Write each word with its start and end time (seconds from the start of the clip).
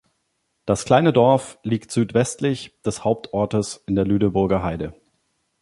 Das 0.65 0.83
kleine 0.85 1.13
Dorf 1.13 1.59
liegt 1.61 1.91
südwestlich 1.91 2.73
des 2.83 3.03
Hauptortes 3.03 3.83
in 3.85 3.93
der 3.93 4.03
Lüneburger 4.05 4.63
Heide. 4.63 4.95